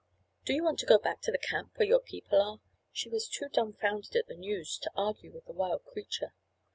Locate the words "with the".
5.31-5.51